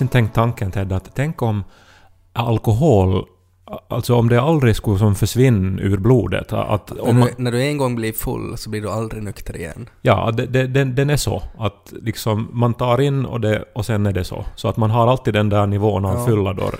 [0.00, 1.64] någonsin tänkt tanken Ted att tänk om
[2.34, 3.24] alkohol
[3.88, 6.52] Alltså om det aldrig skulle som försvinna ur blodet.
[6.52, 9.56] Att om när, du, när du en gång blir full så blir du aldrig nykter
[9.56, 9.88] igen.
[10.02, 11.42] ja, det, det, den, den är så.
[11.58, 14.44] Att liksom man tar in och, det, och sen är det så.
[14.56, 16.26] Så att man har alltid den där nivån av Ja.
[16.26, 16.70] fylla då.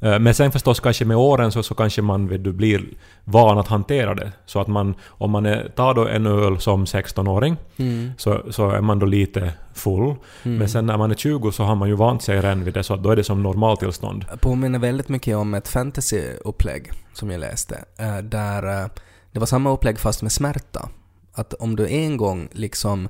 [0.00, 2.84] Eh, Men sen förstås kanske med åren så, så kanske man vet du, blir
[3.24, 4.32] van att hantera det.
[4.46, 8.12] Så att man, om man är, tar då en öl som 16-åring Mm.
[8.18, 10.14] så, så är man då lite full.
[10.42, 10.58] Mm.
[10.58, 12.82] Men sen när man är 20 så har man ju vant sig redan vid det
[12.82, 14.24] så att då är det som normaltillstånd.
[14.40, 17.84] påminner väldigt mycket om ett fantasyupplägg som jag läste.
[17.98, 18.88] eh, Där eh,
[19.32, 20.88] det var samma upplägg fast med smärta.
[21.32, 23.08] Att om du en gång liksom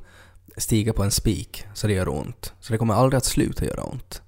[0.56, 2.52] stiger på en spik så det gör ont.
[2.60, 4.22] Så det kommer aldrig att sluta göra ont.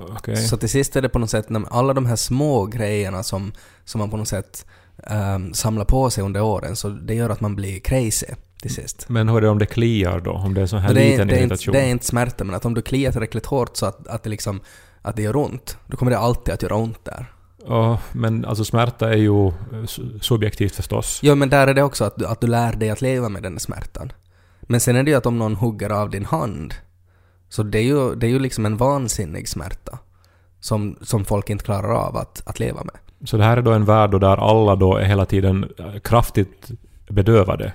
[0.00, 0.36] Okej.
[0.36, 3.52] Så till sist är det på något sätt, alla de här små grejerna som,
[3.84, 4.66] som man på något sätt
[5.02, 8.26] ehm, samlar på sig under åren, så det gör att man blir crazy
[8.62, 9.08] till sist.
[9.08, 10.32] Men hur är det om det kliar då?
[10.32, 11.72] Om det är sån här det, är, liten det, är inte, irritation?
[11.72, 14.30] det är inte smärta, men att om du kliar tillräckligt hårt så att, att, det
[14.30, 14.60] liksom,
[15.02, 17.32] att det gör ont, då kommer det alltid att göra ont där.
[17.68, 21.20] Ja, men alltså smärta är ju su- subjektivt förstås.
[21.22, 23.42] Jo, men där är det också att du, att du lär dig att leva med
[23.42, 24.12] den smärtan.
[24.60, 26.74] Men sen är det ju att om någon hugger av din hand,
[27.48, 29.98] så det är ju, det är ju liksom en vansinnig smärta.
[30.60, 32.94] Som, som folk inte klarar av att, att leva med.
[33.24, 35.98] Så det här är då en värld då där alla då är hela tiden eh,
[35.98, 36.70] kraftigt
[37.08, 37.72] bedövade.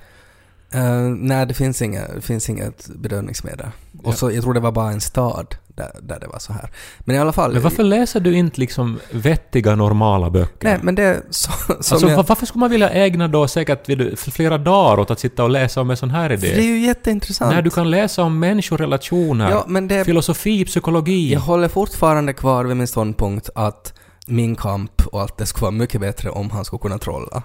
[0.75, 0.81] Uh,
[1.17, 3.67] nej, det finns, inga, det finns inget bedövningsmedel.
[4.03, 4.15] Och Ja.
[4.17, 6.69] så, jag tror det var bara en stad där, där det var så här.
[6.99, 7.53] Men i alla fall...
[7.53, 10.67] Men varför läser du inte liksom vettiga normala böcker?
[10.69, 13.87] Nej, men det så, Alltså, jag, va- varför skulle man vilja ägna då säkert
[14.17, 16.61] flera dagar åt att sitta och läsa om en sån här för det är idé?
[16.63, 17.51] ju jätteintressant.
[17.55, 21.33] När du kan läsa om människorelationer, Ja, men det, filosofi, psykologi.
[21.33, 23.93] jag håller fortfarande kvar vid min ståndpunkt att
[24.27, 27.43] min kamp och allt det skulle vara mycket bättre om han skulle kunna trolla.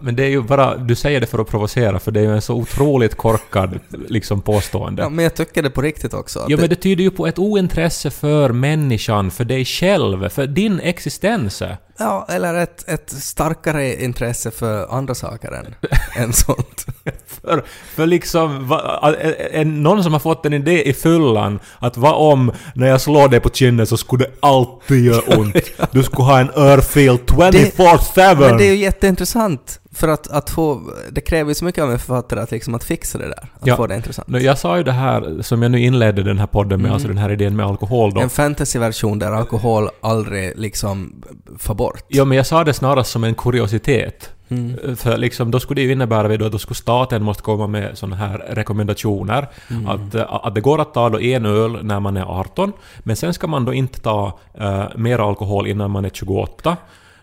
[0.00, 2.32] Men det är ju bara, du säger det för att provocera, för det är ju
[2.34, 5.02] en så otroligt korkad liksom påstående.
[5.02, 6.38] Ja, men jag tycker det på riktigt också.
[6.48, 10.46] Ja, det- men det tyder ju på ett ointresse för människan, för dig själv, för
[10.46, 11.62] din existens.
[11.98, 15.74] Ja, eller ett, ett starkare intresse för andra saker än,
[16.24, 16.86] än sånt.
[17.26, 17.64] För,
[17.94, 19.14] för liksom, va,
[19.52, 23.28] en, någon som har fått en idé i fyllan att vad om när jag slår
[23.28, 25.56] dig på kinden så skulle det alltid göra ont.
[25.90, 28.40] Du skulle ha en örfil 24-7!
[28.40, 29.78] Men det är ju jätteintressant.
[29.94, 30.82] För att, att få...
[31.10, 33.48] Det kräver ju så mycket av en författare att, liksom, att fixa det där.
[33.60, 33.76] Att Ja.
[33.76, 34.28] få det intressant.
[34.42, 36.92] Jag sa ju det här som jag nu inledde den här podden med, Mm.
[36.92, 38.20] alltså den här idén med alkohol då.
[38.20, 41.22] En fantasyversion där alkohol aldrig liksom
[41.58, 42.04] får bort.
[42.08, 44.30] Ja, men jag sa det snarast som en kuriositet.
[44.48, 44.96] Mm.
[44.96, 47.98] För liksom, då skulle det ju innebära då att då skulle staten måste komma med
[47.98, 49.48] sådana här rekommendationer.
[49.70, 49.86] Mm.
[49.88, 53.16] Att, eh, att det går att ta då en öl när man är 18, men
[53.16, 56.76] sen ska man då inte ta uh, mer alkohol innan man är 28.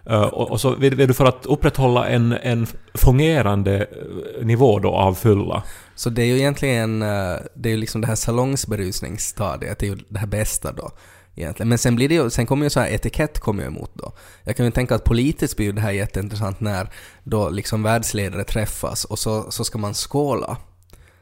[0.09, 4.80] Eh, och, och så vill, vill du för att upprätthålla en, en fungerande eh, nivå
[4.80, 5.64] då av fylla.
[5.96, 7.02] Så det är ju egentligen...
[7.02, 10.92] Eh, det är ju liksom det här salongsberusningsstadiet, det är ju det här bästa då.
[11.36, 11.70] Egentligen.
[11.70, 14.12] Men sen blir det ju, sen kommer ju så här etikett kommer ju emot då.
[14.44, 16.90] Jag kan ju tänka att politiskt blir det här jätteintressant när
[17.24, 20.58] då liksom världsledare träffas och så, så ska man skåla.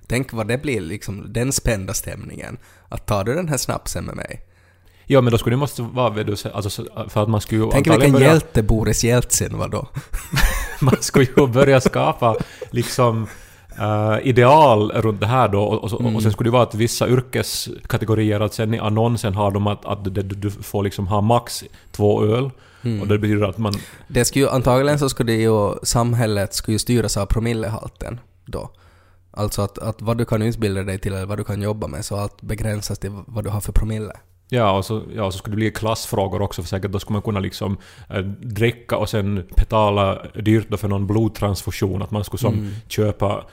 [0.08, 2.58] Tänk vad det blir, liksom den spända stämningen.
[2.90, 4.47] Att tar du den här snapsen med mig?
[5.10, 7.70] Ja, men då skulle det måste vara, så- alltså, så- för att man skulle ju
[7.72, 9.88] Tänk vilken börja- hjälte Boris Jeltsin var då.
[10.82, 12.36] man skulle ju börja skapa
[12.72, 13.28] liksom
[13.80, 16.16] eh, ideal runt det här då och, och, Mm.
[16.16, 19.86] och sen skulle det vara att vissa yrkeskategorier, att sen i annonsen har de att,
[19.86, 22.50] att du, du får liksom ha max två öl
[22.84, 23.02] Mm.
[23.02, 23.74] och det betyder att man...
[24.08, 28.70] Det skulle ju, antagligen så skulle det ju, samhället skulle ju styras av promillehalten då.
[29.32, 32.06] Alltså att, att vad du kan utbilda dig till eller vad du kan jobba med,
[32.06, 34.14] så allt begränsas till vad du har för promille.
[34.50, 37.14] Ja, och så, ja, och så skulle det bli klassfrågor också för säkert då skulle
[37.14, 37.78] man kunna liksom
[38.10, 42.70] eh, dricka och sen betala dyrt då för någon blodtransfusion, att man skulle som Mm.
[42.88, 43.44] köpa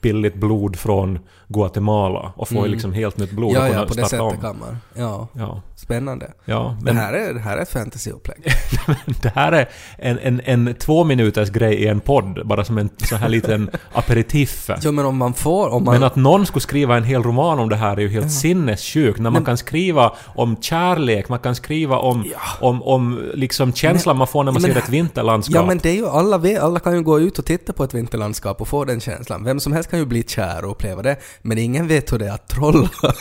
[0.00, 1.18] billigt blod från
[1.50, 2.70] Guatemala och få Mm.
[2.70, 4.30] liksom helt nytt blod ja, och ja, kunna på det starta om.
[4.30, 4.76] sättet kan man.
[4.94, 6.30] Ja, Ja, spännande.
[6.44, 6.76] ja.
[6.78, 8.38] Det Men här är, det här är ett fantasyupplägg.
[9.22, 9.68] det här är
[9.98, 13.70] en, en, en två minuters grej i en podd, bara som en så här liten
[13.92, 14.70] aperitif.
[14.82, 15.94] jo men om man får, om man...
[15.94, 18.30] Men att någon skulle skriva en hel roman om det här är ju helt Ja.
[18.30, 19.18] sinnessjukt.
[19.18, 22.66] När man Men- kan skriva om kärlek, man kan skriva om, Ja.
[22.68, 25.54] om, om liksom känslan man får när man Men- ser ett vinterlandskap.
[25.54, 27.94] Ja men det är ju alla alla kan ju gå ut och titta på ett
[27.94, 29.44] vinterlandskap och få den känslan.
[29.44, 32.26] Vem som helst kan ju bli kär och uppleva det, men ingen vet hur det
[32.28, 32.88] är att trolla.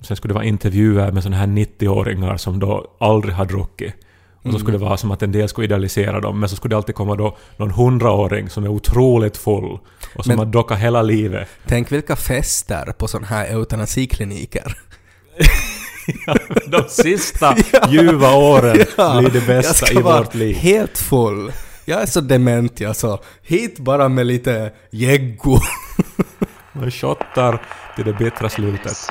[0.00, 3.94] Sen skulle det vara intervjuer med såna här 90-åringar som då aldrig har druckit.
[4.36, 4.60] Och så Mm.
[4.60, 6.94] skulle det vara som att en del skulle idealisera dem, men så skulle det alltid
[6.94, 9.78] komma då någon hundraåring som är otroligt full
[10.16, 11.48] och som Men- har dockat hela livet.
[11.66, 14.78] Tänk vilka fester på sådana här eutanasikliniker.
[16.66, 17.56] De sista
[17.88, 18.74] ljuva åren
[19.20, 20.56] blir det bästa i vårt liv.
[20.56, 21.52] helt full.
[21.84, 23.20] Jag är så dement jag så.
[23.42, 25.58] Hit bara med lite geggo.
[26.72, 27.62] Man shottar
[27.96, 29.08] till det bittra slutet.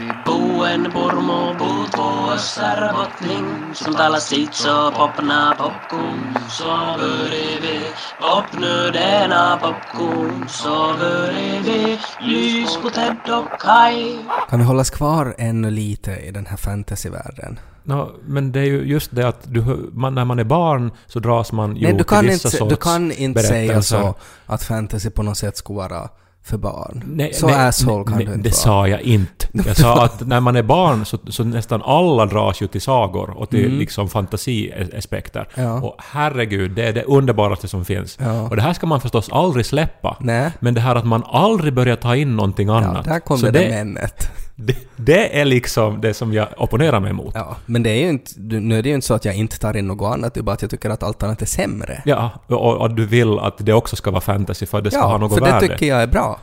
[14.49, 17.59] Kan vi hållas kvar ännu lite i den här fantasyvärlden?
[17.83, 21.19] Nå, men det är ju just det att du, man, när man är barn så
[21.19, 24.15] dras man ju Nej, du kan till vissa inte, sorts du kan inte säga så
[24.45, 26.09] att fantasy på något sätt skulle vara
[26.43, 27.03] för barn.
[27.07, 28.61] Nej, så nej, asshole kan nej, du inte Det vara.
[28.63, 29.47] sa jag inte.
[29.67, 33.29] Jag sa att när man är barn så, så nästan alla dras ju till sagor
[33.29, 35.47] och till liksom fantasiaspekter.
[35.55, 35.69] Mm.
[35.69, 35.81] Ja.
[35.81, 38.17] Och herregud, det är det underbaraste som finns.
[38.21, 38.41] Ja.
[38.41, 40.17] Och det här ska man förstås aldrig släppa.
[40.19, 40.51] Nej.
[40.59, 43.05] Men det här att man aldrig börjar ta in någonting Ja, annat.
[43.05, 44.31] där kom så det, det, där männet.
[44.65, 47.35] Det, det är liksom det som jag opponerar mig mot.
[47.35, 49.59] Ja, men det är ju inte, nu är det ju inte så att jag inte
[49.59, 52.01] tar in något annat, det är bara att jag tycker att allt annat är sämre.
[52.05, 55.01] Ja, och, och du vill att det också ska vara fantasy för att det ska
[55.01, 55.67] ha Ja, något för värde.
[55.67, 56.39] det tycker jag är bra.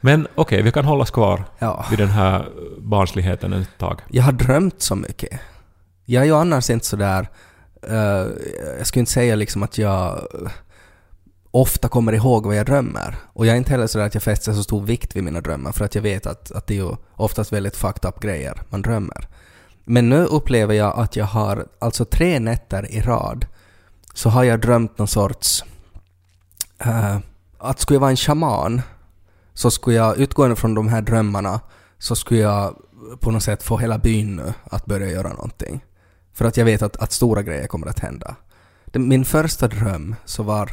[0.00, 1.84] Men okej, vi kan hållas kvar Ja.
[1.90, 2.48] vid den här
[2.78, 4.00] barnsligheten ett tag.
[4.10, 5.40] Jag har drömt så mycket.
[6.04, 7.28] Jag är ju annars inte sådär...
[7.90, 7.96] Uh,
[8.78, 10.50] jag skulle inte säga liksom att jag eh,
[11.60, 13.16] ofta kommer ihåg vad jag drömmer.
[13.32, 15.72] Och jag är inte heller sådär att jag fäster så stor vikt vid mina drömmar
[15.72, 18.82] för att jag vet att, att det är ju oftast väldigt fucked up grejer man
[18.82, 19.28] drömmer.
[19.84, 23.46] Men nu upplever jag att jag har, alltså tre nätter i rad,
[24.14, 25.64] så har jag drömt någon sorts...
[26.86, 27.18] Uh,
[27.58, 28.82] att skulle jag vara en shaman
[29.54, 31.60] så skulle jag, utgående från de här drömmarna,
[31.98, 32.76] så skulle jag
[33.20, 35.84] på något sätt få hela byn nu att börja göra någonting.
[36.34, 38.36] För att jag vet att, att stora grejer kommer att hända.
[38.84, 40.72] Den, min första dröm så var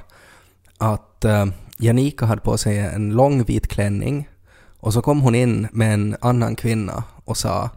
[0.84, 1.46] att uh,
[1.78, 4.30] Janika hade på sig en lång vit klänning
[4.80, 7.70] och så kom hon in med en annan kvinna och sa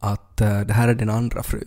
[0.00, 1.64] att eh, det här är din andra fru.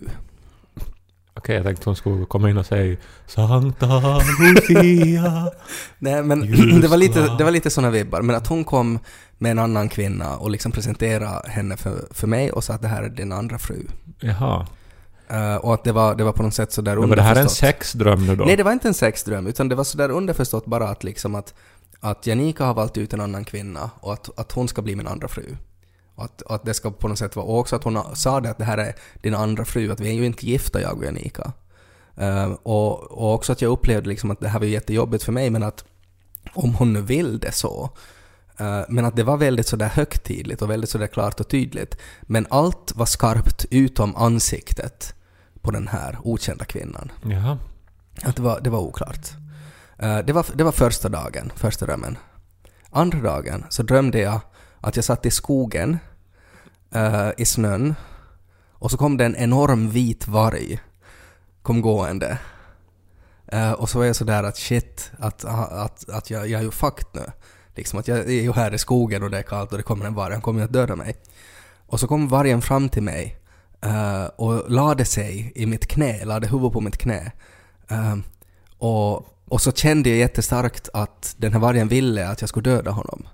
[1.33, 5.51] Okej, jag tänkte hon skulle komma in och säga Sankta Lucia.
[5.99, 6.41] Nej men
[6.81, 8.21] det var lite, det var lite såna vibbar.
[8.21, 8.99] Men att hon kom
[9.37, 12.87] med en annan kvinna och liksom presenterade henne för, för mig och sa att det
[12.87, 13.87] här är din andra fru.
[14.19, 14.67] Jaha.
[15.29, 17.31] Eh, och att det var, det var på något sätt sådär Men var det här
[17.31, 17.57] en underförstått.
[17.57, 18.45] sexdröm nu då?
[18.45, 21.53] Nej, det var inte en sexdröm, utan det var sådär underförstått bara att liksom att,
[21.99, 25.07] att Janika har valt ut en annan kvinna och att, att hon ska bli min
[25.07, 25.55] andra fru.
[26.15, 28.49] Och att, att det ska på något sätt vara, och också att hon sa det
[28.49, 31.05] att det här är din andra fru, att vi är ju inte gifta jag och
[31.05, 31.51] Janika.
[32.15, 35.49] Eh, och, och också att jag upplevde liksom att det här var jättejobbigt för mig,
[35.49, 35.85] men att
[36.53, 37.89] om hon nu vill det så,
[38.57, 41.97] eh, men att det var väldigt sådär högtidligt och väldigt sådär klart och tydligt.
[42.21, 45.13] Men allt var skarpt utom ansiktet
[45.67, 47.11] på den här okända kvinnan.
[47.21, 47.57] Jaha.
[48.23, 49.27] Att det var, det var oklart.
[49.99, 52.17] Eh, det, var, det var första dagen, första drömmen.
[52.89, 54.39] Andra dagen så drömde jag
[54.81, 55.97] att jag satt i skogen
[56.91, 57.95] eh, i snön
[58.71, 60.79] och så kom det en enorm vit varg
[61.61, 62.37] kom gående.
[63.47, 66.71] Eh, och så var jag sådär att shit, att, att, att jag, jag är ju
[66.71, 67.31] fucked nu.
[67.75, 70.05] Liksom att jag är ju här i skogen och det är kallt och det kommer
[70.05, 71.15] en varg, han kommer ju att döda mig.
[71.87, 73.37] Och så kom vargen fram till mig
[73.81, 77.31] eh, och lade sig i mitt knä, lade huvudet på mitt knä.
[77.89, 78.15] Eh,
[78.77, 82.91] och, och så kände jag jättestarkt att den här vargen ville att jag skulle döda
[82.91, 83.27] honom.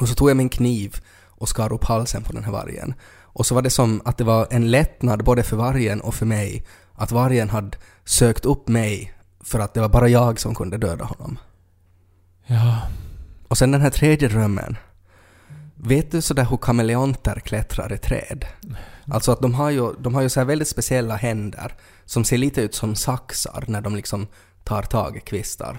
[0.00, 2.94] Och så tog jag min kniv och skar upp halsen på den här vargen.
[3.32, 6.26] Och så var det som att det var en lättnad både för vargen och för
[6.26, 10.78] mig att vargen hade sökt upp mig för att det var bara jag som kunde
[10.78, 11.38] döda honom.
[12.46, 12.82] Ja.
[13.48, 14.76] Och sen den här tredje drömmen.
[15.82, 18.44] Vet du sådär hur kameleonter klättrar i träd?
[19.10, 22.38] Alltså att de har ju, de har ju så här väldigt speciella händer som ser
[22.38, 24.26] lite ut som saxar när de liksom
[24.64, 25.78] tar tag i kvistar.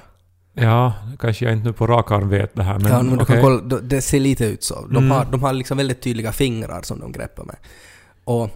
[0.53, 3.23] Ja, kanske jag inte nu på rak arm vet det här men, ja, men du
[3.23, 3.35] okej.
[3.35, 4.85] kan kolla, det- det ser lite ut så.
[4.85, 5.11] De, Mm.
[5.11, 7.55] har, de har liksom väldigt tydliga fingrar som de greppar med.
[8.23, 8.49] Och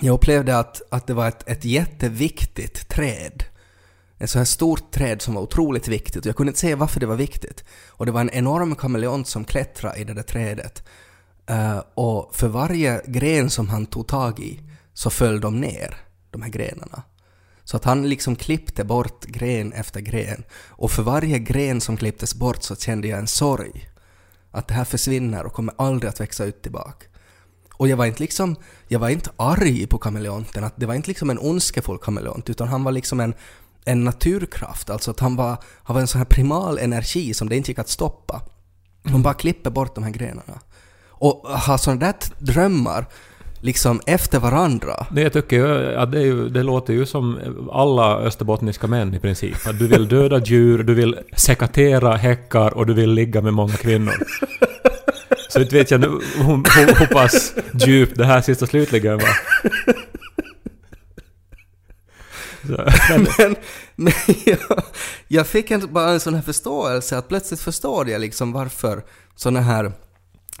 [0.00, 3.44] jag upplevde att, att det var ett, ett jätteviktigt träd.
[4.24, 7.00] Ett så här stort träd som var otroligt viktigt och jag kunde inte säga varför
[7.00, 7.64] det var viktigt.
[7.88, 10.84] Och det var en enorm kameleont som klättrade i det där trädet.
[11.50, 14.60] Uh, och för varje gren som han tog tag i
[14.94, 15.96] så föll de ner,
[16.30, 17.02] de här grenarna.
[17.64, 20.44] Så att han liksom klippte bort gren efter gren.
[20.68, 23.88] Och för varje gren som klipptes bort så kände jag en sorg.
[24.50, 27.06] Att det här försvinner och kommer aldrig att växa ut tillbaka.
[27.76, 28.56] Och jag var inte liksom,
[28.88, 32.68] jag var inte arg på kameleonten, att det var inte liksom en ondskefull kameleont, utan
[32.68, 33.34] han var liksom en,
[33.84, 37.56] en naturkraft, alltså att han var, han var en sån här primal energi som det
[37.56, 38.42] inte gick att stoppa.
[39.04, 40.60] Hon bara klipper bort de här grenarna.
[41.08, 43.06] Och ha sådana där drömmar,
[43.60, 45.06] liksom efter varandra.
[45.10, 47.38] Det jag tycker ju att det, är ju, det låter ju som
[47.72, 49.66] alla österbottniska män i princip.
[49.66, 53.72] Att du vill döda djur, du vill sekatera häckar och du vill ligga med många
[53.72, 54.14] kvinnor.
[55.48, 57.54] Så inte vet jag nu hur, hur, hur pass
[57.86, 59.36] djupt det här sista slutligen var.
[62.68, 63.56] Men, Men,
[63.94, 64.12] men
[64.46, 64.58] jag,
[65.28, 69.04] jag fick en, bara en sån här förståelse att plötsligt förstår jag liksom varför
[69.36, 69.92] såna här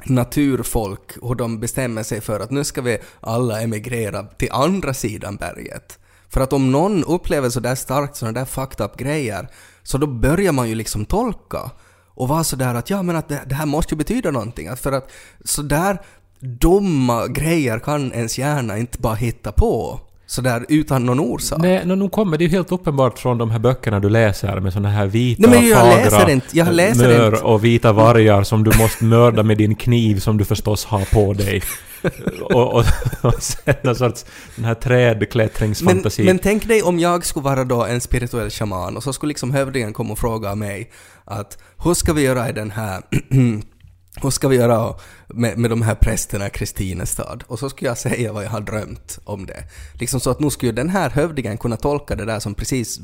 [0.04, 5.36] naturfolk och de bestämmer sig för att nu ska vi alla emigrera till andra sidan
[5.36, 5.98] berget.
[6.28, 9.48] För att om någon upplever så där starkt sådana där fucked up grejer
[9.82, 11.70] så då börjar man ju liksom tolka
[12.06, 14.68] och vara sådär att ja men att det, det här måste ju betyda någonting.
[14.68, 15.10] Att för att
[15.44, 15.98] sådär
[16.40, 21.58] dumma grejer kan ens hjärna inte bara hitta på sådär utan någon orsak.
[21.58, 24.72] Nej, no, nu kommer det ju helt uppenbart från de här böckerna du läser med
[24.72, 26.46] såna här vita, Nej, men jag fagra läser inte.
[26.52, 27.44] Jag läser mör inte.
[27.44, 31.32] och vita vargar som du måste mörda med din kniv som du förstås har på
[31.32, 31.62] dig.
[32.42, 32.84] och, och,
[33.22, 34.24] och sen någon sorts
[34.56, 36.24] den här Men, trädklättringsfantasi.
[36.24, 39.50] men tänk dig om jag skulle vara då en spirituell shaman och så skulle liksom
[39.50, 40.90] hövdingen komma och fråga mig
[41.24, 43.02] att hur ska vi göra i den här
[44.22, 44.94] hur ska vi göra
[45.28, 47.44] med, med de här prästerna i Kristinestad?
[47.46, 49.64] Och så skulle jag säga vad jag har drömt om det.
[50.00, 53.00] Liksom så att nu skulle den här hövdingen kunna tolka det där som precis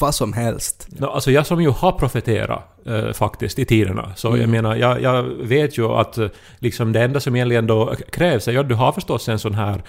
[0.00, 0.86] vad som helst.
[0.90, 4.40] No, alltså jag som ju har profeterat eh, faktiskt i tiderna, så Mm.
[4.40, 8.48] jag menar, jag, jag vet ju att eh, liksom det enda som egentligen då krävs
[8.48, 9.82] är ju att du har förstås en sån här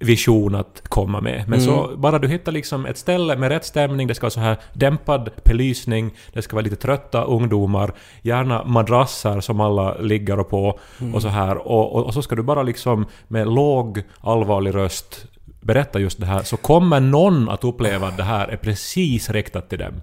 [0.00, 1.44] vision att komma med.
[1.48, 2.00] Men så Mm.
[2.00, 5.30] bara du hittar liksom ett ställe med rätt stämning, det ska vara så här dämpad
[5.44, 11.14] belysning, det ska vara lite trötta ungdomar, gärna madrasser som alla ligger och på Mm.
[11.14, 11.56] och så här.
[11.68, 15.26] Och, och, och så ska du bara liksom med låg allvarlig röst
[15.60, 19.68] berätta just det här, så kommer någon att uppleva att det här är precis riktat
[19.68, 19.94] till dem.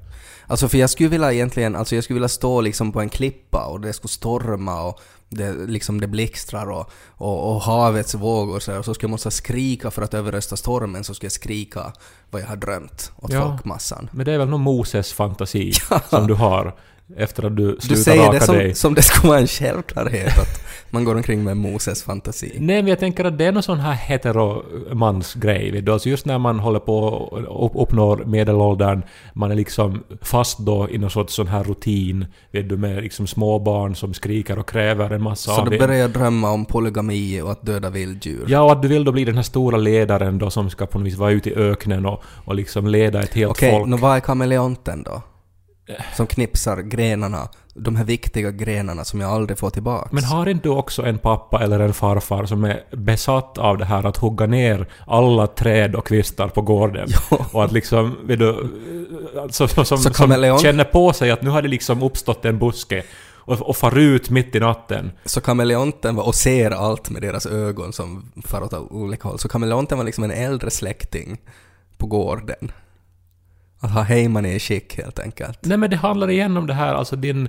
[0.47, 3.65] Alltså för jag skulle vilja egentligen, alltså jag skulle vilja stå liksom på en klippa
[3.65, 4.99] och det skulle storma och
[5.29, 9.31] det, liksom det blixtrar och, och, och havets vågor så, och så skulle jag måste
[9.31, 11.93] skrika för att överrösta stormen så skulle jag skrika
[12.31, 13.41] vad jag har drömt åt Ja.
[13.47, 14.09] folkmassan.
[14.11, 15.73] Men det är väl någon Moses fantasi
[16.09, 16.75] som du har
[17.17, 18.75] efter att du Du slutar säger raka det som, dig.
[18.75, 22.55] som det skulle vara en självklarhet att man går omkring med Moses fantasi.
[22.59, 25.81] Nej, men jag tänker att det är någon sån här heteromansgrej.
[25.81, 25.91] du.
[25.93, 29.01] Alltså just när man håller på och upp- uppnår medelåldern,
[29.33, 33.27] man är liksom fast då i någon sorts sån här rutin, vet du, med liksom
[33.27, 35.79] småbarn som skriker och kräver en massa Så av en.
[35.79, 38.45] börjar drömma om polygami och att döda vilddjur.
[38.47, 40.99] Ja, och att du vill då bli den här stora ledaren då som ska på
[40.99, 43.87] något vis vara ute i öknen och, och liksom leda ett helt Okej, folk.
[43.87, 45.21] nå vad är kameleonten då?
[46.15, 50.11] Som knipsar grenarna, de här viktiga grenarna som jag aldrig får tillbaks.
[50.11, 53.85] Men har inte du också en pappa eller en farfar som är besatt av det
[53.85, 57.07] här att hugga ner alla träd och kvistar på gården?
[57.51, 58.69] Och att liksom, vet du,
[59.41, 62.59] alltså, som, som, som kameleon- känner på sig att nu har det liksom uppstått en
[62.59, 63.03] buske
[63.47, 65.11] och, och far ut mitt i natten.
[65.25, 69.39] Så kameleonten var och ser allt med deras ögon som far åt olika håll.
[69.39, 71.37] Så kameleonten var liksom en äldre släkting
[71.97, 72.71] på gården.
[73.79, 75.59] Att ha hejman i skick helt enkelt.
[75.61, 77.47] Nej men det handlar igen om det här, alltså din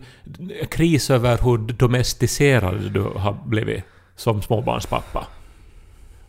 [0.71, 3.85] kris över hur domesticerad du har blivit
[4.17, 5.27] som småbarnspappa.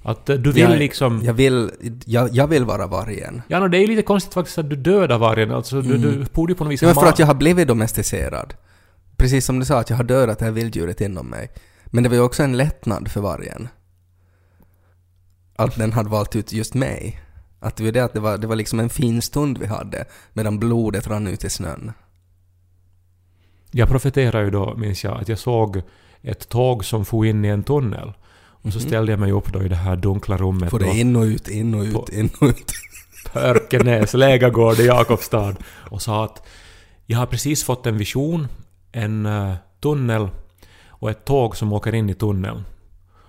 [0.04, 1.22] Att eh, du vill Jag- liksom...
[1.24, 1.72] Jag vill,
[2.06, 3.42] jag, jag vill vara vargen.
[3.48, 5.52] Ja, no, det är ju lite konstigt faktiskt att du dödar vargen.
[5.52, 6.90] Alltså, du, du borde ju på något vis Mm.
[6.90, 8.54] Ja, men för att jag har blivit domesticerad.
[9.18, 11.50] Precis som du sa, att jag har dödat det här vilddjuret inom mig.
[11.86, 13.68] Men det var ju också en lättnad för vargen.
[15.56, 17.22] Att den hade valt ut just mig.
[17.60, 20.06] Att det var det att det var, det var liksom en fin stund vi hade
[20.34, 21.92] medan blodet rann ut i snön.
[23.72, 25.82] Jag profeterade ju då, minns jag, att jag såg
[26.22, 28.14] ett tåg som for in i en tunnel.
[28.68, 30.70] Och så ställde jag mig upp då i det här dunkla rummet.
[30.70, 32.74] Får det in och ut, in och ut, in och ut.
[33.34, 35.56] på Örkenäs lägergård i Jakobstad.
[35.66, 36.48] Och sa att
[37.06, 38.48] jag har precis fått en vision,
[38.92, 40.30] en eh, tunnel
[40.88, 42.64] och ett tåg som åker in i tunneln.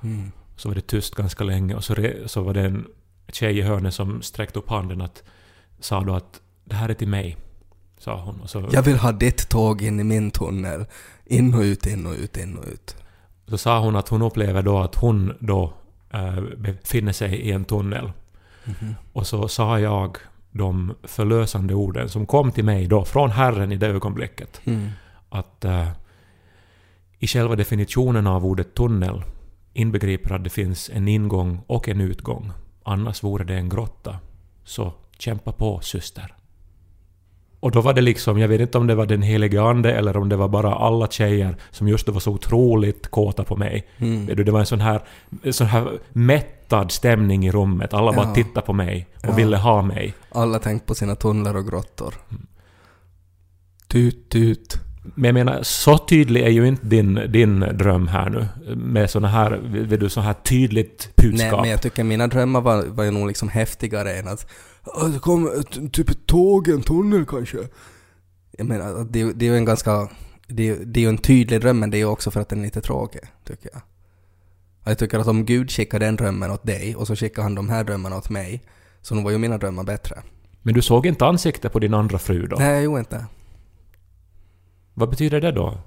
[0.02, 0.32] Mm.
[0.56, 1.94] Så var det tyst ganska länge och så,
[2.26, 2.86] så var det en
[3.32, 5.22] tjej i hörnet som sträckte upp handen att
[5.80, 7.36] sa då att det här är till mig.
[7.98, 8.40] Sa hon.
[8.40, 10.86] Och så, Jag vill ha ditt tåg in i min tunnel.
[11.24, 12.96] In och ut, in och ut, in och ut.
[13.46, 15.72] Så sa hon att hon upplever då att hon då
[16.10, 18.12] äh, befinner sig i en tunnel.
[19.12, 20.18] Och så sa jag
[20.50, 24.60] de förlösande orden som kom till mig då från Herren i det ögonblicket.
[24.64, 24.88] Mm.
[25.28, 25.88] Att äh,
[27.18, 29.22] i själva definitionen av ordet tunnel
[29.72, 32.52] inbegriper att det finns en ingång och en utgång.
[32.88, 34.16] Annars vore det en grotta.
[34.64, 36.34] Så kämpa på syster.
[37.60, 40.16] Och då var det liksom, jag vet inte om det var den helige ande eller
[40.16, 43.88] om det var bara alla tjejer som just då var så otroligt kåta på mig.
[43.98, 44.26] Mm.
[44.26, 45.02] Det var en sån här,
[45.50, 47.94] sån här mättad stämning i rummet.
[47.94, 48.34] Alla bara Ja.
[48.34, 49.32] tittade på mig och Ja.
[49.34, 50.14] ville ha mig.
[50.32, 52.14] Alla tänkt på sina tunnlar och grottor.
[53.88, 54.78] Tut, tut.
[55.14, 58.48] Men jag menar, så tydlig är ju inte din, din dröm här nu.
[58.76, 61.60] Med såna här, vet du, så här tydligt Nej, budskap.
[61.60, 64.46] men jag tycker mina drömmar var, var ju nog liksom häftigare än att
[64.84, 67.58] "Ah, det kommer ett, typ ett tåg, en tunnel kanske.
[68.58, 70.08] Jag menar, det, det är ju en ganska...
[70.46, 72.58] Det det är ju en tydlig dröm, men det är ju också för att den
[72.60, 73.82] är lite tråkig, tycker jag.
[74.84, 77.68] Jag tycker att om Gud skickar den drömmen åt dig och så skickar han de
[77.68, 78.62] här drömmarna åt mig,
[79.02, 80.22] så nu var ju mina drömmar bättre.
[80.62, 82.56] Men du såg inte ansikte på din andra fru då?
[82.56, 83.26] Nej, jag gjorde inte.
[84.98, 85.78] Vad betyder det då?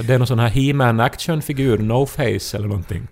[0.00, 3.08] Det är någon sån här He-Man actionfigur, No Face eller någonting.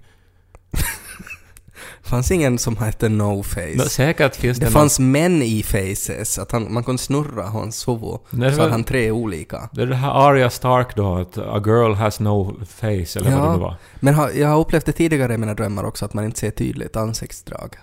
[2.02, 3.74] Det fanns ingen som hette No Face.
[3.76, 7.42] Nå, säkert finns det, det någon- fanns män i faces, att han, man kunde snurra
[7.46, 8.18] hans huvud.
[8.30, 9.68] Nej, så var- hade han tre olika.
[9.72, 12.86] Det är det här Arya Stark då, att a girl has no face,
[13.18, 13.76] eller vad det nu var.
[14.00, 16.50] men har, jag har upplevt det tidigare i mina drömmar också, att man inte ser
[16.50, 17.76] tydligt ansiktsdrag.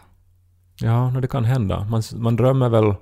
[0.80, 1.88] Ja, no, det kan hända.
[1.90, 2.94] Man, man drömmer väl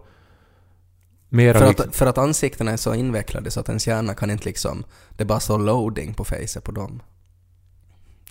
[1.30, 1.60] mera...
[1.60, 4.84] För att, för att ansiktena är så invecklade så att ens hjärna kan inte liksom...
[5.18, 7.02] Det bara står loading på facet på dem.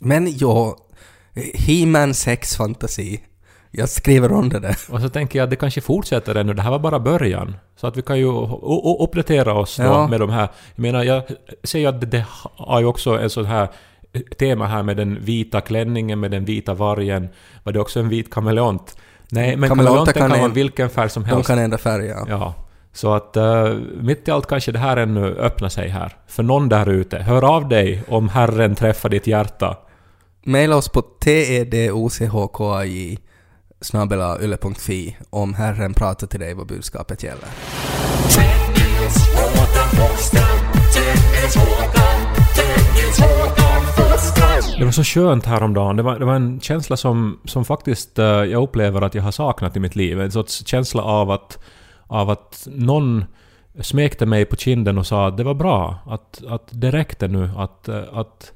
[0.01, 0.77] Men jo,
[1.55, 3.21] He-Man sexfantasi.
[3.71, 4.77] Jag skriver under det.
[4.91, 6.55] Och så tänker jag att det kanske fortsätter ännu.
[6.55, 7.57] Det här var bara början.
[7.77, 8.27] Så att vi kan ju
[9.01, 10.09] uppdatera oss då Ja.
[10.09, 10.49] med de här.
[10.75, 11.23] Jag menar, jag
[11.63, 12.25] ser ju att det, det
[12.57, 13.69] har ju också en sån här
[14.39, 17.29] tema här med den vita klänningen med den vita vargen.
[17.65, 18.97] Var det också en vit kameleont?
[19.31, 21.47] Nej, men kameleonten kan, kan vara en- vilken färg som De helst.
[21.47, 22.27] kan ändra färg, ja.
[22.29, 22.55] Ja.
[22.99, 26.17] Så att uh, mitt i allt kanske det här ännu öppnar sig här.
[26.27, 29.77] För någon där ute, hör av dig om Herren träffar ditt hjärta.
[30.45, 33.19] Maila oss på tedochkai
[33.81, 37.49] snabela yle.fi om Herren pratar till dig vad budskapet gäller.
[44.79, 45.97] Det var så skönt häromdagen.
[45.97, 49.31] Det var, det var en känsla som, som faktiskt eh, jag upplever att jag har
[49.31, 50.21] saknat i mitt liv.
[50.21, 51.59] En sorts känsla av att,
[52.09, 53.25] av att någon
[53.81, 57.51] smekte mig på kinden och sa att det var bra, att, att det räckte nu,
[57.57, 58.53] att, eh, att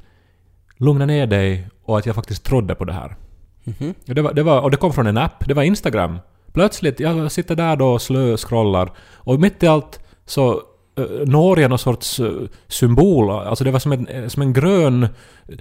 [0.77, 3.17] lugna ner dig och att jag faktiskt trodde på det här.
[3.65, 3.95] Mhm.
[4.09, 6.19] Och det, var, det var, och det kom från en app, det var Instagram.
[6.53, 10.53] Plötsligt, jag sitter där då och slö-scrollar och mitt i allt så
[10.99, 12.33] uh, når jag någon sorts eh,
[12.69, 13.31] symbol.
[13.31, 15.09] Alltså det var som en, eh, som en grön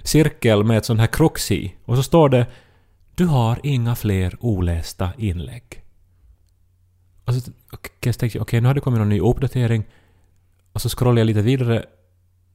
[0.04, 1.74] cirkel med ett sånt här krux i.
[1.84, 2.46] Och så står det
[3.14, 5.81] Du har inga fler olästa inlägg.
[7.24, 9.84] Och så, okay, tänkte jag, okej nu har det kommit någon ny uppdatering.
[10.72, 11.84] Och så scrollade jag lite vidare.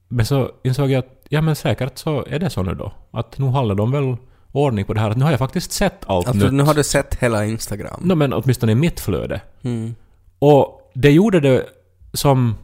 [0.08, 2.92] Men så insåg jag att, ja men säkert så är det så nu då.
[3.10, 4.16] Att nu håller de väl
[4.52, 5.10] ordning på det här.
[5.10, 6.54] Att nu har jag faktiskt sett allt Alltså nytt.
[6.54, 8.00] nu har du sett hela Instagram.
[8.04, 9.40] No, men åtminstone i mitt flöde.
[9.62, 9.94] Mm.
[10.38, 11.66] Och det gjorde det
[12.12, 12.56] som...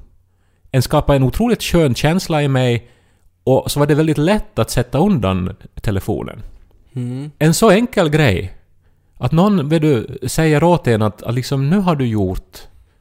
[0.70, 2.90] En skapade en otroligt skön känsla i mig
[3.44, 6.42] och så var det väldigt lätt att sätta undan telefonen.
[6.94, 7.30] Mm.
[7.38, 8.54] En så enkel grej.
[9.16, 12.58] Att någon vet du, säger åt en att, att liksom, nu har du gjort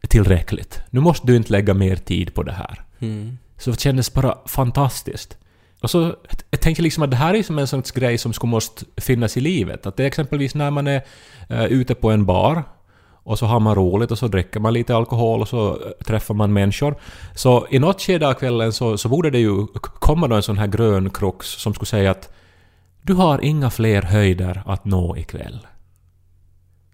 [0.08, 0.82] tillräckligt.
[0.90, 2.82] Nu måste du inte lägga mer tid på det här.
[3.00, 3.38] Mm.
[3.58, 5.38] Så det kändes bara fantastiskt.
[5.82, 6.16] Och så
[6.52, 9.38] jag tänker liksom att det här är som en sån grej som skulle måste finnas
[9.38, 9.86] i livet.
[9.86, 11.02] Att det är exempelvis när man är
[11.50, 12.64] eh, ute på en bar
[13.24, 16.34] och så har man roligt och så dricker man lite alkohol och så eh, träffar
[16.34, 16.96] man människor.
[17.36, 20.58] Så i något skede av kvällen så, så borde det ju komma då en sån
[20.58, 22.34] här grön krux som skulle säga att
[23.02, 25.68] du har inga fler höjder att nå ikväll.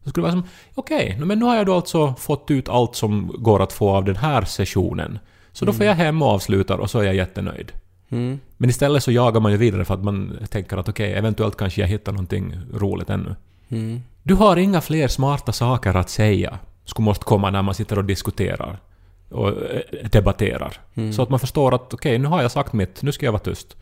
[0.04, 2.96] Så skulle det vara som, okej, men nu har jag då alltså fått ut allt
[2.96, 5.20] som går att få av den här sessionen.
[5.52, 7.72] Så då får jag hem och avslutar och så är jag jättenöjd.
[8.10, 8.40] Mm.
[8.58, 11.82] Men istället så jagar man ju vidare för att man tänker att okej, eventuellt kanske
[11.82, 13.36] jag hittar någonting roligt ännu.
[13.70, 14.02] Mm.
[14.24, 18.06] Du har inga fler smarta saker att säga, skulle måste komma när man sitter och
[18.06, 18.80] diskuterar
[19.30, 20.78] och eh, debatterar.
[20.96, 21.14] Mm.
[21.14, 23.44] Så att man förstår att okej, nu har jag sagt mitt, nu ska jag vara
[23.44, 23.78] tyst.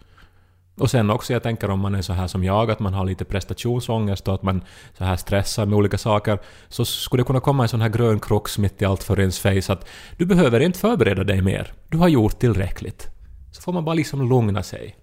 [0.77, 3.05] Och sen också, jag tänker om man är så här som jag, att man har
[3.05, 4.61] lite prestationsångest och att man
[4.97, 8.19] så här stressar med olika saker, så skulle det kunna komma en sån här grön
[8.19, 9.87] krux mitt i allt för ens face att
[10.17, 11.73] du behöver inte förbereda dig mer.
[11.89, 13.07] Du har gjort tillräckligt.
[13.51, 14.95] Så får man bara liksom lugna sig.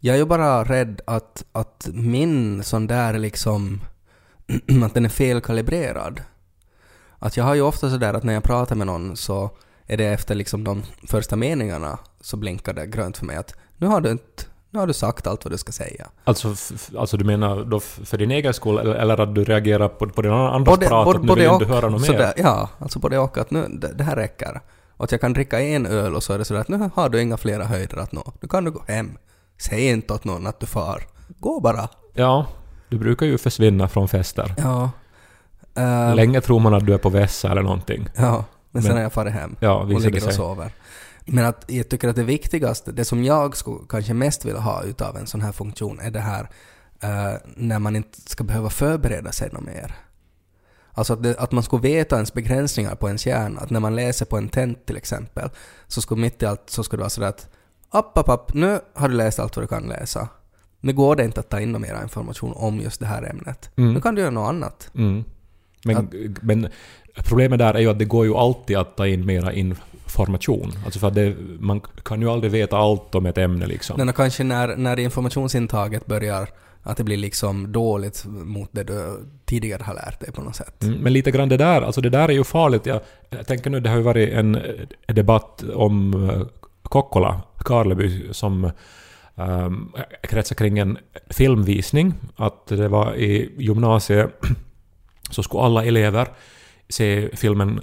[0.00, 3.80] Jag är ju bara rädd att, att min sån där liksom...
[4.84, 6.22] att den är felkalibrerad.
[7.18, 9.50] Att jag har ju ofta sådär att när jag pratar med någon så
[9.86, 13.86] är det efter liksom de första meningarna så blinkar det grönt för mig att nu
[13.86, 14.44] har du inte...
[14.72, 16.06] Nu har du sagt allt vad du ska säga.
[16.24, 16.54] Alltså,
[16.98, 20.22] alltså du menar då för din egen skull eller, eller att du reagerar på, på
[20.22, 22.06] din andras prat att nu vill inte du höra något mer?
[22.06, 24.60] sådär, Ja, alltså både och att nu, det, det här räcker.
[24.96, 27.08] Och att jag kan dricka en öl och så är det sådär att nu har
[27.08, 28.32] du inga flera höjder att nå.
[28.40, 29.18] Nu kan du gå hem.
[29.58, 31.02] Säg inte åt någon att du far.
[31.38, 31.88] Gå bara.
[32.14, 32.46] Ja,
[32.88, 34.54] du brukar ju försvinna från fester.
[34.58, 34.90] Ja.
[35.76, 38.08] Eh, Länge tror man att du är på vässa eller någonting.
[38.16, 40.72] Ja, men sen Men- har jag farit hem Ja, och ligger och sover.
[41.26, 44.82] Men att jag tycker att det viktigaste, det som jag skulle kanske mest vilja ha
[44.82, 46.50] utav en sån här funktion är det här
[47.00, 49.94] eh, när man inte ska behöva förbereda sig något mer.
[50.92, 53.60] Alltså att, det, att man skulle veta ens begränsningar på ens hjärna.
[53.60, 55.50] Att när man läser på en tent till exempel,
[55.86, 57.48] så skulle mitt i allt så skulle det vara sådär att
[57.90, 60.28] app, app, app, nu har du läst allt vad du kan läsa.
[60.80, 63.70] Nu går det inte att ta in någon mer information om just det här ämnet.
[63.76, 63.94] Mm.
[63.94, 64.90] Nu kan du göra något annat.
[64.94, 65.24] Mm.
[65.84, 66.08] Men,
[66.40, 66.68] men
[67.14, 69.89] problemet där är ju att det går ju alltid att ta in mera information.
[70.84, 73.96] Alltså för det, man kan ju aldrig veta allt om ett ämne liksom.
[73.98, 76.48] Men kanske när, när informationsintaget börjar
[76.82, 80.82] att det blir liksom dåligt mot det du tidigare har lärt dig på något sätt.
[80.82, 82.86] Mm, Men lite grann det där, alltså det där är ju farligt.
[82.86, 86.42] Jag, jag tänker nu, det har ju varit en eh, debatt om eh,
[86.82, 88.70] Kokkola, Karleby, som
[89.34, 89.92] um,
[90.22, 90.98] kretsar kring en
[91.30, 92.14] filmvisning.
[92.36, 94.30] Att det var i gymnasiet
[95.30, 96.28] så skulle alla elever
[96.88, 97.80] se filmen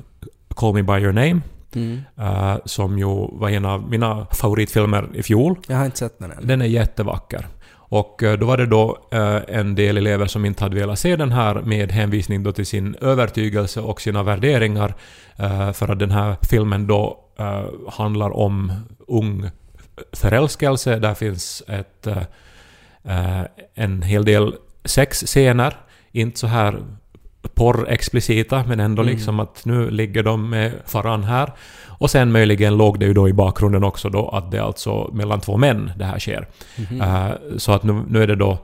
[0.56, 1.42] Call Me By Your Name,
[1.76, 2.02] Mm.
[2.18, 5.60] eh, som ju var en av mina favoritfilmer i fjol.
[5.68, 6.48] Jag har inte sett den än.
[6.48, 7.48] Den är jättevacker.
[7.90, 11.16] Och eh, då var det då eh, en del elever som inte hade velat se
[11.16, 14.96] den här med hänvisning då till sin övertygelse och sina värderingar.
[15.74, 17.20] För att den här filmen då
[17.90, 18.72] handlar om
[19.08, 19.50] ung
[20.14, 21.00] förälskelse.
[21.00, 22.08] Där finns ett,
[23.74, 25.74] en hel del sexscener.
[26.12, 26.84] Inte så här
[27.56, 29.14] porrexplicita men ändå Mm.
[29.14, 31.54] liksom att nu ligger de med faran här.
[32.00, 35.10] Och sen möjligen låg det ju då i bakgrunden också då att det är alltså
[35.14, 36.48] mellan två män det här sker.
[36.78, 37.02] Mhm.
[37.02, 38.58] Eh, så att nu, nu är det då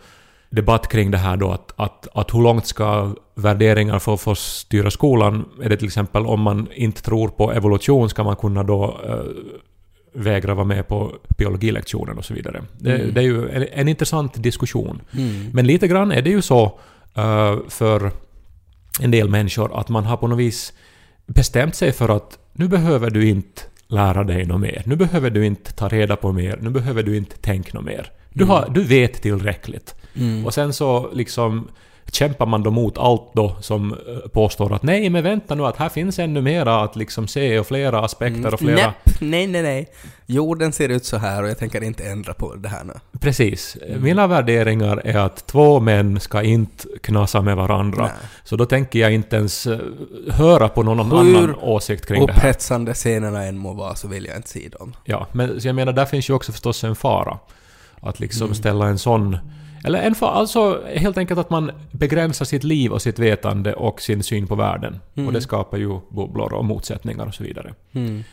[0.49, 4.91] debatt kring det här då att, att, att hur långt ska värderingar få, få styra
[4.91, 5.45] skolan?
[5.63, 9.15] Är det till exempel om man inte tror på evolution ska man kunna då eh,
[10.15, 12.61] vägra vara med på biologilektionen och så vidare.
[12.77, 13.13] Det, Mm.
[13.13, 15.01] det är ju en, en intressant diskussion.
[15.17, 15.49] Mm.
[15.53, 16.63] Men lite grann är det ju så
[17.15, 18.11] eh, för
[18.99, 20.73] en del människor att man har på något vis
[21.25, 24.83] bestämt sig för att nu behöver du inte lära dig något mer.
[24.85, 26.59] Nu behöver du inte ta reda på mer.
[26.61, 28.11] Nu behöver du inte tänka något mer.
[28.33, 29.95] Du, har, du vet tillräckligt.
[30.15, 30.45] Mm.
[30.45, 31.67] Och sen så liksom
[32.11, 35.77] kämpar man då mot allt då som eh, påstår att nej men vänta nu att
[35.77, 38.75] här finns ännu mera att liksom se och flera aspekter och flera...
[38.75, 39.87] Näpp, nej, nej, nej.
[40.25, 42.93] Jorden ser ut så här och jag tänker inte ändra på det här nu.
[43.19, 43.77] Precis.
[43.99, 48.03] Mina värderingar är att två män ska inte knasa med varandra.
[48.03, 48.11] Nej.
[48.43, 49.79] Så då tänker jag inte ens eh,
[50.29, 52.39] höra på någon Hur annan åsikt kring det här.
[52.39, 54.93] Upphetsande scenerna än må vara så vill jag inte se dem.
[55.05, 57.37] Ja, men jag menar där finns ju också förstås en fara.
[58.01, 58.55] Att liksom Mm.
[58.55, 59.37] ställa en sån...
[59.83, 64.23] Eller en alltså helt enkelt att man begränsar sitt liv och sitt vetande och sin
[64.23, 64.99] syn på världen.
[65.15, 65.27] Mm.
[65.27, 67.73] Och det skapar ju bubblor och motsättningar och så vidare.
[67.93, 68.23] Mm.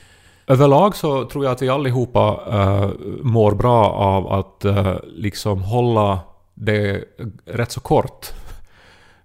[0.46, 2.90] Överlag så tror jag att vi allihopa uh,
[3.22, 6.18] mår bra av att eh, liksom hålla
[6.54, 7.04] det
[7.46, 8.26] rätt så kort.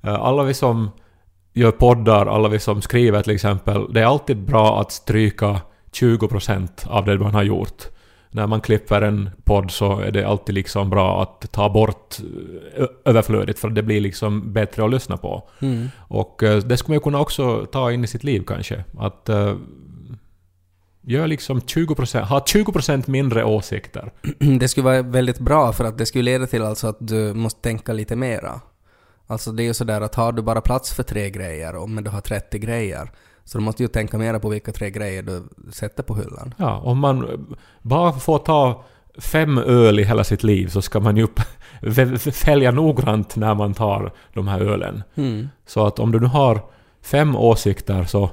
[0.01, 0.91] Eh, alla vi som
[1.53, 5.61] gör poddar, alla vi som skriver till exempel, det är alltid bra att stryka
[5.91, 7.83] 20% av det man har gjort.
[8.35, 12.17] När man klipper en podd så är det alltid liksom bra att ta bort
[12.77, 15.49] eh, överflödigt för det blir liksom bättre att lyssna på.
[15.59, 15.87] Mm.
[16.07, 18.83] Och eh, det skulle man kunna också ta in i sitt liv kanske.
[18.97, 19.55] Att uh,
[21.01, 24.11] gör liksom 20%, ha 20% mindre åsikter.
[24.59, 27.61] Det skulle vara väldigt bra för att det skulle leda till alltså att du måste
[27.61, 28.61] tänka lite mera.
[29.27, 32.03] Alltså det är ju sådär att har du bara plats för tre grejer och men
[32.03, 33.11] du har 30 grejer
[33.45, 36.53] så du måste ju tänka mera på vilka tre grejer du sätter på hyllan.
[36.57, 37.47] Ja, om man
[37.81, 38.83] bara får ta
[39.17, 41.27] fem öl i hela sitt liv så ska man ju
[42.31, 45.03] fälja noggrant när man tar de här ölen.
[45.15, 45.49] Mm.
[45.65, 46.61] Så att om du nu har
[47.01, 48.29] fem åsikter så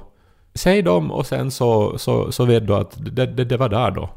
[0.53, 3.91] säg dem och sen så, så, så vet du att det, det, det var där
[3.91, 4.09] då.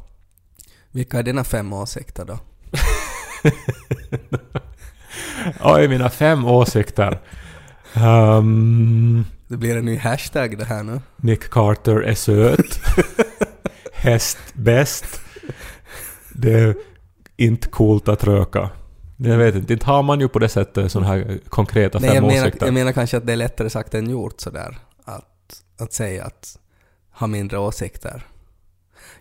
[0.91, 2.39] Vilka är dina fem åsikter då?
[5.63, 7.19] Oj, mina fem åsikter.
[7.95, 11.01] Um, Det blir en ny hashtag det här nu.
[11.15, 12.79] Nick Carter är söt.
[13.93, 15.21] Häst bäst.
[16.29, 16.75] Det är
[17.37, 18.69] inte coolt att röka.
[19.17, 22.15] Jag vet inte, inte har man ju på det sättet sådana här konkreta Nej, fem
[22.15, 24.77] jag menar, jag menar kanske att det är lättare sagt än gjort sådär.
[25.05, 26.57] Att, att säga att
[27.11, 28.25] ha mindre åsikter.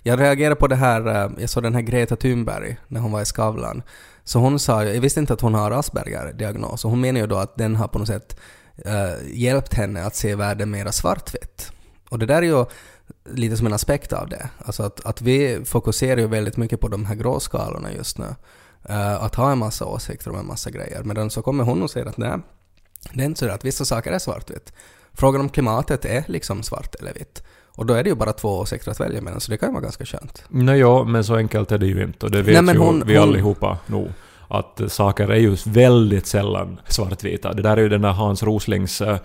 [0.03, 3.23] Jag reagerade på det här, eh, jag såg den här Greta Thunberg när hon var
[3.23, 3.83] i Skavlan.
[4.25, 7.37] Så hon sa jag visste inte att hon har Asperger-diagnos, och hon menar ju då
[7.37, 8.37] att den har på något sätt
[8.85, 11.73] eh, hjälpt henne att se världen mera svartvitt.
[12.09, 12.65] Och det där är ju
[13.31, 14.49] lite som en aspekt av det.
[14.65, 18.27] Alltså att, att vi fokuserar ju väldigt mycket på de här gråskalorna just nu.
[18.89, 21.03] Eh, att ha en massa åsikter om en massa grejer.
[21.05, 22.39] Medan så kommer hon och säger att nej,
[23.13, 24.73] det är inte så att vissa saker är svartvitt.
[25.13, 27.43] Frågan om klimatet är liksom svart eller vitt.
[27.79, 29.73] Och då är det ju bara två åsikter att välja mellan, så det kan ju
[29.73, 30.45] vara ganska skönt.
[30.49, 32.27] Nej, ja, men så enkelt är det ju inte.
[32.27, 34.09] Och det vet Nej, men ju hon- vi hon- allihopa nog.
[34.49, 37.53] Att eh, saker är ju väldigt sällan svartvita.
[37.53, 39.17] Det där är ju den där Hans Roslings uh,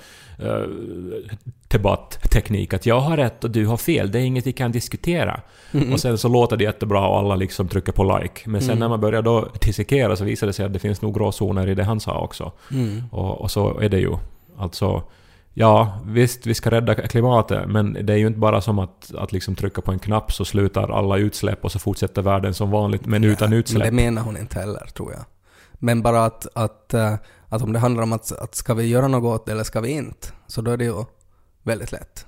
[1.67, 2.73] debattteknik.
[2.73, 4.11] Att jag har rätt och du har fel.
[4.11, 5.41] Det är inget vi kan diskutera.
[5.71, 5.93] Mm.
[5.93, 8.49] Och sen så låter det jättebra och alla liksom trycker på like.
[8.49, 8.79] Men sen Mm.
[8.79, 11.75] när man börjar då dissekera så visar det sig att det finns nog gråzoner i
[11.75, 12.51] det han sa också.
[12.71, 13.03] Mm.
[13.11, 14.17] Och, och så är det ju.
[14.57, 15.03] Alltså,
[15.53, 19.31] ja visst vi ska rädda klimatet men det är ju inte bara som att, att
[19.31, 23.05] liksom trycka på en knapp så slutar alla utsläpp och så fortsätter världen som vanligt
[23.05, 23.83] men utan Men utsläpp.
[23.83, 25.21] det menar hon inte heller, tror jag.
[25.73, 27.15] Men bara att, att, eh,
[27.49, 30.27] att om det handlar om att, att ska vi göra något eller ska vi inte,
[30.47, 31.03] så då är det ju
[31.63, 32.25] väldigt lätt.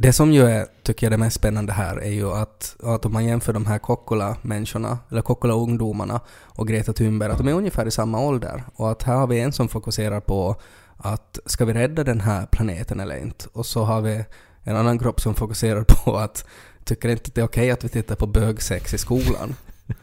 [0.00, 3.12] Det som ju är, tycker jag, det mest spännande här är ju att, att om
[3.12, 7.90] man jämför de här Kokkola-människorna, eller Kokkola-ungdomarna och Greta Thunberg, att de är ungefär i
[7.90, 8.62] samma ålder.
[8.74, 10.56] Och att här har vi en som fokuserar på
[10.96, 13.46] att ska vi rädda den här planeten eller inte?
[13.52, 14.24] Och så har vi
[14.62, 16.44] en annan grupp som fokuserar på att
[16.84, 19.54] tycker inte att det är okej att vi tittar på bögsex i skolan.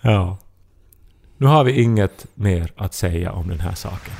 [0.00, 0.38] Ja.
[1.36, 4.12] Nu har vi inget mer att säga om den här saken.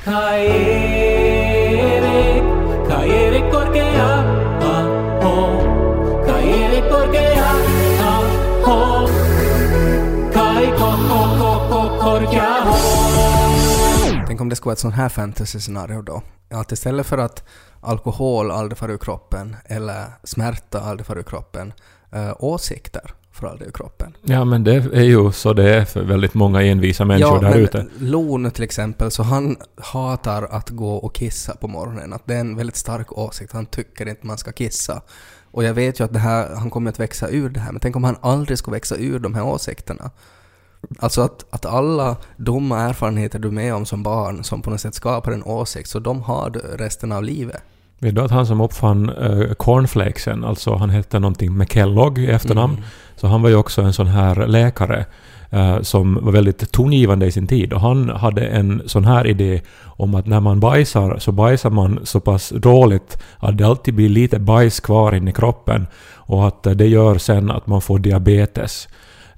[14.27, 16.23] Tänk om det skulle vara ett sånt här fantasy-scenario då.
[16.51, 17.45] Att istället för att
[17.81, 21.73] alkohol aldrig far ur kroppen eller smärta aldrig far ur kroppen,
[22.13, 24.17] äh, åsikter får aldrig ur kroppen.
[24.23, 27.59] Ja, men det är ju så det är för väldigt många envisa människor där men
[27.59, 27.87] ute.
[27.99, 32.13] Lon till exempel, så han hatar att gå och kissa på morgonen.
[32.13, 33.53] Att det är en väldigt stark åsikt.
[33.53, 35.03] Han tycker inte man ska kissa.
[35.51, 37.81] Och jag vet ju att det här, han kommer att växa ur det här, men
[37.81, 40.11] tänk om han aldrig skulle växa ur de här åsikterna.
[40.99, 44.81] Alltså att, att alla dumma erfarenheter du är med om som barn som på något
[44.81, 47.63] sätt skapar en åsikt, så de har du resten av livet.
[48.01, 52.27] Vet du att han som uppfann uh, cornflakesen, alltså han hette någonting med Kellogg i
[52.27, 52.85] efternamn, Mm.
[53.17, 55.05] så han var ju också en sån här läkare
[55.51, 57.73] eh, som var väldigt tongivande i sin tid.
[57.73, 62.01] Och han hade en sån här idé om att när man bajsar så bajsar man
[62.05, 66.67] så pass dåligt att det alltid blir lite bajs kvar inne i kroppen och att
[66.67, 68.89] eh, det gör sen att man får diabetes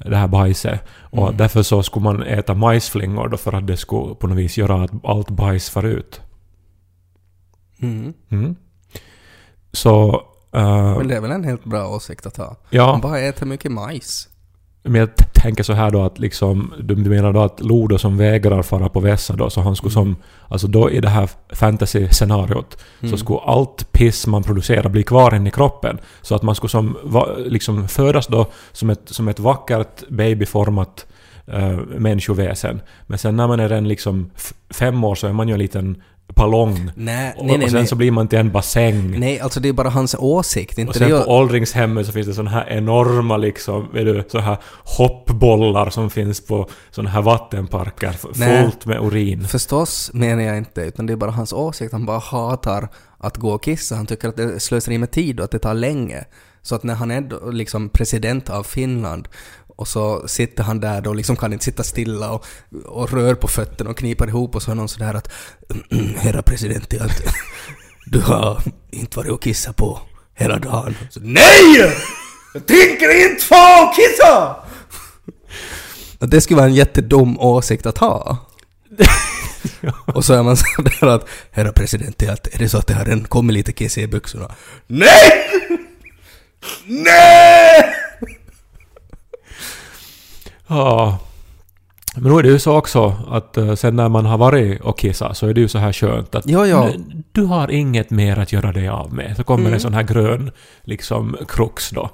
[0.04, 0.80] det här bajset.
[1.10, 1.36] Och Mm.
[1.36, 4.82] därför så skulle man äta majsflingor då för att det skulle på något vis göra
[4.84, 6.20] att allt bajs far ut.
[7.82, 8.12] Mm.
[8.30, 8.56] Mm.
[9.72, 10.22] Så...
[10.52, 12.56] eh, Men det är väl en helt bra åsikt att ha.
[12.70, 12.86] ja.
[12.86, 14.26] Man bara äter mycket majs.
[14.82, 18.62] Men jag tänker så här då att liksom, du menar då att Lodo som vägrar
[18.62, 20.16] fara på vässa då, så han skulle som,
[20.48, 23.10] alltså då i det här fantasy-scenariot, Mm.
[23.10, 25.98] så skulle allt piss man producerar bli kvar inne i kroppen.
[26.22, 26.96] Så att man skulle som,
[27.38, 31.06] liksom födas då som ett, som ett vackert babyformat
[31.48, 32.80] uh, människoväsen.
[33.06, 34.30] Men sen när man är en liksom
[34.70, 36.02] fem år så är man ju en liten
[36.34, 36.90] ballong.
[36.94, 37.64] Nej, Och, nej, nej.
[37.64, 37.86] och sen nej.
[37.86, 39.20] så blir man till en bassäng.
[39.20, 40.72] Nej, alltså det är bara hans åsikt.
[40.72, 44.24] Och Inte sen det på åldringshemmet så finns det såna här enorma liksom, vet du,
[44.28, 49.44] så här hoppbollar som finns på såna här vattenparker fullt med urin.
[49.48, 51.92] Förstås menar jag inte, utan det är bara hans åsikt.
[51.92, 52.88] Han bara hatar
[53.18, 53.96] att gå och kissa.
[53.96, 56.24] Han tycker att det är slöseri med tid och att det tar länge.
[56.62, 59.28] Så att när han är liksom president av Finland
[59.80, 62.46] och så sitter han där då liksom kan inte sitta stilla och,
[62.84, 65.32] och rör på fötterna och kniper ihop och så är någon sådär att
[66.16, 67.22] Herra president, att
[68.06, 70.00] du har inte varit och kissat på
[70.34, 70.96] hela dagen.
[71.10, 71.92] Så, Nej!
[72.54, 74.56] Jag tänker inte få och kissa!
[76.18, 78.36] Det skulle vara en jättedum åsikt att ha.
[80.06, 83.24] Och så är man sådär att Herra president, är det så att det har en
[83.24, 84.54] kommit lite kiss i byxorna?
[84.86, 85.32] Nej!
[86.86, 87.29] Nej!
[90.70, 91.18] Ja.
[92.16, 94.98] Men nu är det ju så också att eh, sen när man har varit och
[94.98, 96.84] kissat så är det ju så här skönt att Ja, ja.
[96.84, 99.36] "Nu, du har inget mer att göra dig av med.
[99.36, 99.74] Så kommer Mm.
[99.74, 100.50] en sån här grön
[100.82, 102.10] liksom krux då.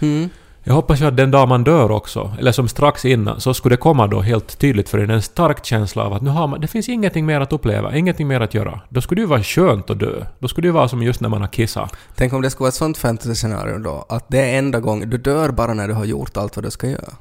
[0.00, 0.28] Mm.
[0.64, 3.72] Jag hoppas ju att den dag man dör också, eller som strax innan, så skulle
[3.76, 6.60] det komma då helt tydligt för en en stark känsla av att nu har man,
[6.60, 8.80] det finns ingenting mer att uppleva, ingenting mer att göra.
[8.88, 10.24] Då skulle det ju vara skönt att dö.
[10.38, 11.92] Då skulle det ju vara som just när man har kissat.
[12.16, 15.18] Tänk om det skulle vara ett sånt fantasy-scenario då, att det är enda gången, du
[15.18, 17.12] dör bara när du har gjort allt vad du ska göra.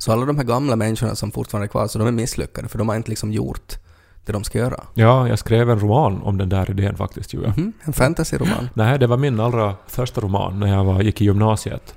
[0.00, 2.78] Så alla de här gamla människorna som fortfarande är kvar, så de är misslyckade för
[2.78, 3.78] de har inte liksom gjort
[4.26, 4.80] det de ska göra.
[4.94, 7.38] Ja, jag skrev en roman om den där idén faktiskt ju.
[7.40, 8.68] Mhm, en fantasy-roman.
[8.74, 11.94] Nej, det var min allra första roman när jag var, gick i gymnasiet.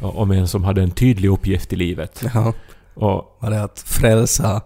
[0.00, 2.24] Och- Om en som hade en tydlig uppgift i livet.
[2.34, 2.52] Ja,
[2.94, 4.60] Och var det att frälsa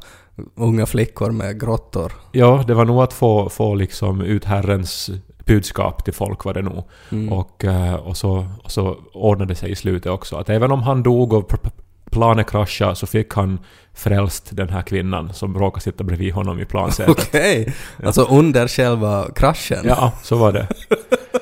[0.57, 2.13] unga flickor med grottor?
[2.33, 5.11] ja, det var nog att få, få liksom ut Herrens
[5.47, 6.85] budskap till folk var det nog.
[7.11, 7.33] Mm.
[7.33, 10.37] Och, eh, och, så, och så ordnade det sig i slutet också.
[10.37, 11.49] Att även om han dog och
[12.11, 13.59] planet kraschade så fick han
[13.95, 17.19] frälst den här kvinnan som råkade sitta bredvid honom i plansätet.
[17.29, 19.85] Okej, alltså under själva kraschen.
[19.85, 20.69] Ja, så var det.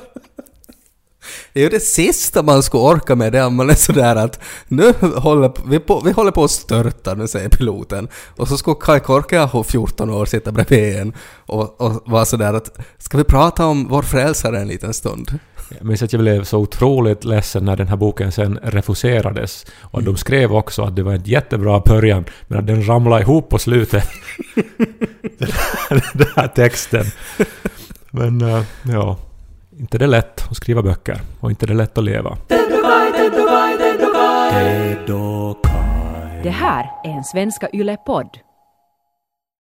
[1.57, 4.40] Det är ju det sista man ska orka med det om man är sådär att
[4.69, 8.09] nu håller vi på, vi håller på att störta, nu säger piloten.
[8.37, 11.12] Och så ska Kai Korkeaho, 14 år, sitta bredvid en
[11.47, 15.38] och, och vara sådär att ska vi prata om vår frälsare en liten stund?
[15.69, 19.66] Jag minns att jag blev så otroligt ledsen när den här boken sen refuserades.
[19.81, 23.51] Och de skrev också att det var en jättebra början, men att den ramlade ihop
[23.51, 24.09] på slutet.
[25.38, 25.49] den,
[25.88, 27.05] här, den här texten.
[28.11, 29.19] Men eh, ja,
[29.78, 31.20] inte det är lätt att skriva böcker.
[31.40, 32.36] Och inte det är lätt att leva.
[36.42, 38.45] Det här är en Svenska Yle-podd.